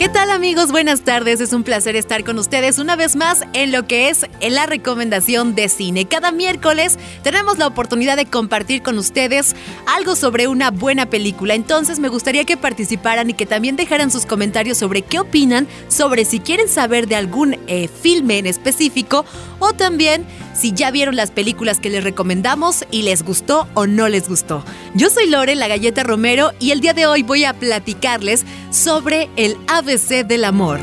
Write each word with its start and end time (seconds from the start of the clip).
¿Qué 0.00 0.08
tal 0.08 0.30
amigos? 0.30 0.72
Buenas 0.72 1.02
tardes, 1.02 1.42
es 1.42 1.52
un 1.52 1.62
placer 1.62 1.94
estar 1.94 2.24
con 2.24 2.38
ustedes 2.38 2.78
una 2.78 2.96
vez 2.96 3.16
más 3.16 3.44
en 3.52 3.70
lo 3.70 3.86
que 3.86 4.08
es 4.08 4.24
la 4.40 4.64
recomendación 4.64 5.54
de 5.54 5.68
cine. 5.68 6.06
Cada 6.06 6.32
miércoles 6.32 6.98
tenemos 7.22 7.58
la 7.58 7.66
oportunidad 7.66 8.16
de 8.16 8.24
compartir 8.24 8.82
con 8.82 8.96
ustedes 8.96 9.54
algo 9.86 10.16
sobre 10.16 10.48
una 10.48 10.70
buena 10.70 11.04
película, 11.04 11.52
entonces 11.52 11.98
me 11.98 12.08
gustaría 12.08 12.46
que 12.46 12.56
participaran 12.56 13.28
y 13.28 13.34
que 13.34 13.44
también 13.44 13.76
dejaran 13.76 14.10
sus 14.10 14.24
comentarios 14.24 14.78
sobre 14.78 15.02
qué 15.02 15.18
opinan, 15.18 15.68
sobre 15.88 16.24
si 16.24 16.40
quieren 16.40 16.70
saber 16.70 17.06
de 17.06 17.16
algún 17.16 17.58
eh, 17.66 17.86
filme 17.86 18.38
en 18.38 18.46
específico 18.46 19.26
o 19.58 19.74
también 19.74 20.24
si 20.54 20.72
ya 20.72 20.90
vieron 20.90 21.16
las 21.16 21.30
películas 21.30 21.80
que 21.80 21.90
les 21.90 22.04
recomendamos 22.04 22.84
y 22.90 23.02
les 23.02 23.22
gustó 23.22 23.68
o 23.74 23.86
no 23.86 24.08
les 24.08 24.28
gustó. 24.28 24.64
Yo 24.94 25.10
soy 25.10 25.28
Lore, 25.28 25.54
la 25.54 25.68
galleta 25.68 26.02
Romero, 26.02 26.52
y 26.58 26.70
el 26.70 26.80
día 26.80 26.94
de 26.94 27.06
hoy 27.06 27.22
voy 27.22 27.44
a 27.44 27.54
platicarles 27.54 28.44
sobre 28.70 29.28
el 29.36 29.56
ABC 29.68 30.26
del 30.26 30.44
amor. 30.44 30.80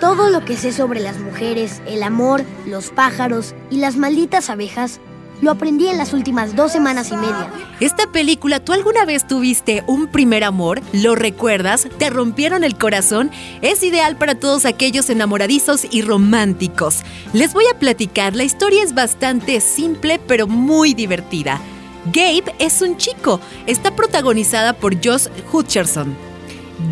Todo 0.00 0.30
lo 0.30 0.44
que 0.44 0.56
sé 0.56 0.72
sobre 0.72 1.00
las 1.00 1.18
mujeres, 1.18 1.82
el 1.86 2.02
amor, 2.02 2.42
los 2.66 2.90
pájaros 2.90 3.54
y 3.70 3.76
las 3.76 3.96
malditas 3.96 4.48
abejas 4.48 5.00
lo 5.40 5.50
aprendí 5.50 5.88
en 5.88 5.98
las 5.98 6.12
últimas 6.12 6.54
dos 6.54 6.72
semanas 6.72 7.10
y 7.10 7.16
media. 7.16 7.50
Esta 7.80 8.10
película, 8.10 8.60
¿tú 8.60 8.72
alguna 8.72 9.04
vez 9.04 9.26
tuviste 9.26 9.82
un 9.86 10.06
primer 10.06 10.44
amor? 10.44 10.82
¿Lo 10.92 11.14
recuerdas? 11.14 11.88
¿Te 11.98 12.10
rompieron 12.10 12.64
el 12.64 12.76
corazón? 12.76 13.30
Es 13.62 13.82
ideal 13.82 14.16
para 14.16 14.34
todos 14.34 14.64
aquellos 14.64 15.08
enamoradizos 15.10 15.86
y 15.90 16.02
románticos. 16.02 17.02
Les 17.32 17.52
voy 17.52 17.64
a 17.72 17.78
platicar, 17.78 18.36
la 18.36 18.44
historia 18.44 18.82
es 18.82 18.94
bastante 18.94 19.60
simple 19.60 20.20
pero 20.26 20.46
muy 20.46 20.94
divertida. 20.94 21.60
Gabe 22.06 22.54
es 22.58 22.80
un 22.80 22.96
chico, 22.96 23.40
está 23.66 23.94
protagonizada 23.94 24.72
por 24.72 24.94
Josh 25.04 25.28
Hutcherson. 25.52 26.16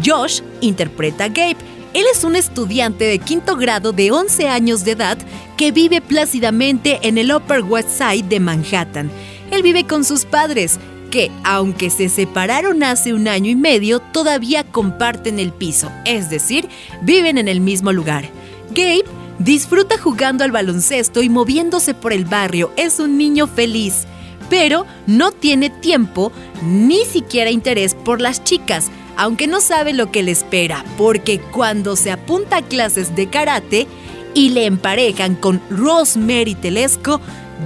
Josh 0.05 0.43
interpreta 0.61 1.25
a 1.25 1.29
Gabe 1.29 1.57
él 1.99 2.05
es 2.13 2.23
un 2.23 2.37
estudiante 2.37 3.07
de 3.07 3.19
quinto 3.19 3.57
grado 3.57 3.91
de 3.91 4.13
11 4.13 4.47
años 4.47 4.85
de 4.85 4.93
edad 4.93 5.19
que 5.57 5.73
vive 5.73 6.01
plácidamente 6.01 7.01
en 7.03 7.19
el 7.19 7.35
Upper 7.35 7.65
West 7.65 7.89
Side 7.91 8.29
de 8.29 8.39
Manhattan. 8.39 9.11
Él 9.51 9.63
vive 9.65 9.85
con 9.85 10.05
sus 10.05 10.25
padres, 10.25 10.79
que, 11.11 11.33
aunque 11.43 11.91
se 11.91 12.09
separaron 12.09 12.85
hace 12.85 13.13
un 13.13 13.27
año 13.27 13.51
y 13.51 13.57
medio, 13.57 13.99
todavía 13.99 14.63
comparten 14.63 15.41
el 15.41 15.53
piso, 15.53 15.91
es 16.05 16.31
decir, 16.31 16.69
viven 17.03 17.37
en 17.37 17.49
el 17.49 17.61
mismo 17.61 17.93
lugar. 17.93 18.29
Gabe 18.71 19.03
disfruta 19.41 19.99
jugando 19.99 20.45
al 20.45 20.53
baloncesto 20.53 21.21
y 21.21 21.29
moviéndose 21.29 21.95
por 21.95 22.13
el 22.13 22.25
barrio, 22.25 22.71
es 22.77 23.01
un 23.01 23.19
niño 23.19 23.49
feliz, 23.49 24.07
pero 24.49 24.87
no 25.09 25.33
tiene 25.33 25.69
tiempo 25.69 26.31
ni 26.63 27.05
siquiera 27.05 27.51
interés 27.51 27.97
por 27.97 28.21
las 28.21 28.45
chicas, 28.45 28.89
aunque 29.19 29.49
no 29.49 29.61
sabe 29.61 29.93
lo 29.93 30.13
que 30.13 30.23
le 30.23 30.31
espera, 30.31 30.85
porque 30.97 31.41
cuando 31.41 31.97
se 31.97 32.13
apunta 32.13 32.59
a 32.59 32.63
clases 32.63 33.17
de 33.17 33.29
karate 33.29 33.89
y 34.33 34.51
le 34.51 34.65
emparejan 34.65 35.35
con 35.35 35.61
Rosemary 35.69 36.55
Telesco, 36.55 37.21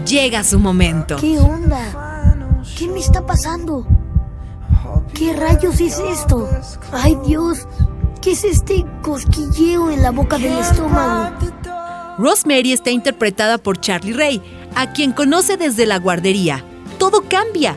llega 0.07 0.45
su 0.45 0.59
momento. 0.59 1.17
¿Qué 1.17 1.39
onda? 1.39 2.63
¿Qué 2.77 2.89
me 2.89 3.01
está 3.01 3.27
pasando? 3.27 3.87
¿Qué 5.13 5.35
rayos 5.35 5.79
es 5.79 5.99
esto? 5.99 6.49
¡Ay 6.91 7.19
Dios! 7.27 7.69
¿Qué 8.23 8.33
es 8.33 8.45
este 8.45 8.87
cosquilleo 9.03 9.91
en 9.91 10.03
la 10.03 10.11
boca 10.11 10.39
del 10.39 10.57
estómago? 10.59 11.37
Rosemary 12.17 12.73
está 12.73 12.91
interpretada 12.91 13.59
por 13.59 13.79
Charlie 13.79 14.15
Ray, 14.15 14.43
a 14.75 14.93
quien 14.95 15.13
conoce 15.13 15.59
desde 15.59 15.85
la 15.85 15.99
guardería. 15.99 16.65
Todo 16.99 17.25
cambia. 17.29 17.77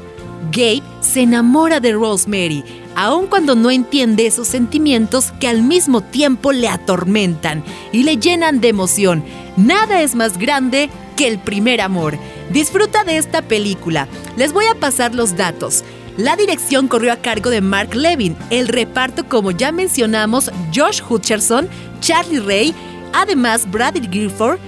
Gabe 0.52 0.84
se 1.02 1.22
enamora 1.22 1.80
de 1.80 1.94
Rosemary, 1.94 2.64
aun 2.96 3.28
cuando 3.28 3.56
no 3.56 3.72
entiende 3.72 4.26
esos 4.26 4.48
sentimientos 4.48 5.32
que 5.40 5.48
al 5.48 5.64
mismo 5.64 6.02
tiempo 6.02 6.52
le 6.52 6.68
atormentan 6.68 7.64
y 7.92 8.04
le 8.04 8.18
llenan 8.18 8.62
de 8.62 8.70
emoción. 8.70 9.24
Nada 9.58 10.02
es 10.02 10.16
más 10.16 10.38
grande 10.38 10.90
que 11.16 11.28
el 11.28 11.40
primer 11.40 11.82
amor. 11.82 12.18
Disfruta 12.52 13.04
de 13.04 13.18
esta 13.18 13.42
película. 13.42 14.08
Les 14.38 14.54
voy 14.54 14.66
a 14.66 14.76
pasar 14.76 15.16
los 15.16 15.36
datos. 15.36 15.84
La 16.18 16.38
dirección 16.38 16.88
corrió 16.88 17.12
a 17.12 17.18
cargo 17.18 17.50
de 17.50 17.60
Mark 17.60 17.94
Levin, 17.94 18.38
el 18.50 18.70
reparto 18.70 19.28
como 19.28 19.52
ya 19.52 19.72
mencionamos, 19.74 20.50
Josh 20.74 21.02
Hutcherson, 21.08 21.68
Charlie 22.00 22.40
Ray, 22.40 22.76
además 23.14 23.70
Bradley 23.70 24.08
Gifford, 24.10 24.60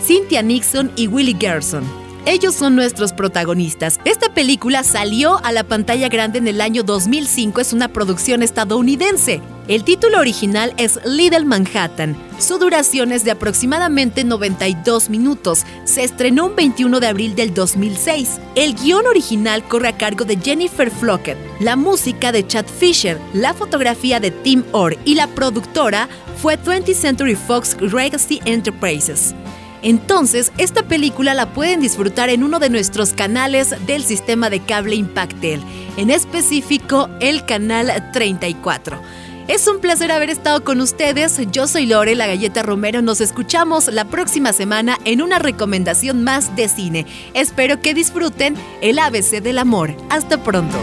Cynthia 0.00 0.42
Nixon 0.42 0.92
y 0.94 1.08
Willie 1.08 1.36
Gerson. 1.38 2.01
Ellos 2.24 2.54
son 2.54 2.76
nuestros 2.76 3.12
protagonistas. 3.12 3.98
Esta 4.04 4.32
película 4.32 4.84
salió 4.84 5.44
a 5.44 5.50
la 5.50 5.64
pantalla 5.64 6.08
grande 6.08 6.38
en 6.38 6.46
el 6.46 6.60
año 6.60 6.84
2005, 6.84 7.60
es 7.60 7.72
una 7.72 7.88
producción 7.88 8.44
estadounidense. 8.44 9.40
El 9.66 9.82
título 9.82 10.20
original 10.20 10.72
es 10.76 11.00
Little 11.04 11.44
Manhattan. 11.44 12.16
Su 12.38 12.58
duración 12.58 13.10
es 13.10 13.24
de 13.24 13.32
aproximadamente 13.32 14.22
92 14.22 15.10
minutos. 15.10 15.64
Se 15.84 16.04
estrenó 16.04 16.46
un 16.46 16.54
21 16.54 17.00
de 17.00 17.06
abril 17.08 17.34
del 17.34 17.54
2006. 17.54 18.40
El 18.54 18.74
guion 18.74 19.06
original 19.06 19.64
corre 19.64 19.88
a 19.88 19.96
cargo 19.96 20.24
de 20.24 20.36
Jennifer 20.36 20.92
Flockett, 20.92 21.38
la 21.60 21.74
música 21.74 22.30
de 22.30 22.46
Chad 22.46 22.66
Fisher, 22.66 23.18
la 23.34 23.52
fotografía 23.52 24.20
de 24.20 24.30
Tim 24.30 24.62
Orr 24.70 24.96
y 25.04 25.16
la 25.16 25.26
productora 25.26 26.08
fue 26.40 26.56
20th 26.56 26.94
Century 26.94 27.34
Fox 27.34 27.76
Legacy 27.80 28.40
Enterprises. 28.44 29.34
Entonces, 29.82 30.52
esta 30.58 30.84
película 30.84 31.34
la 31.34 31.52
pueden 31.52 31.80
disfrutar 31.80 32.30
en 32.30 32.44
uno 32.44 32.58
de 32.58 32.70
nuestros 32.70 33.12
canales 33.12 33.74
del 33.86 34.04
sistema 34.04 34.48
de 34.48 34.60
cable 34.60 34.94
Impactel, 34.94 35.60
en 35.96 36.10
específico 36.10 37.08
el 37.20 37.44
canal 37.44 38.10
34. 38.12 39.00
Es 39.48 39.66
un 39.66 39.80
placer 39.80 40.12
haber 40.12 40.30
estado 40.30 40.62
con 40.62 40.80
ustedes. 40.80 41.40
Yo 41.50 41.66
soy 41.66 41.86
Lore, 41.86 42.14
la 42.14 42.28
galleta 42.28 42.62
Romero. 42.62 43.02
Nos 43.02 43.20
escuchamos 43.20 43.88
la 43.92 44.04
próxima 44.04 44.52
semana 44.52 44.98
en 45.04 45.20
una 45.20 45.40
recomendación 45.40 46.22
más 46.22 46.54
de 46.54 46.68
cine. 46.68 47.06
Espero 47.34 47.80
que 47.80 47.92
disfruten 47.92 48.54
el 48.80 49.00
ABC 49.00 49.42
del 49.42 49.58
amor. 49.58 49.96
Hasta 50.10 50.42
pronto. 50.42 50.78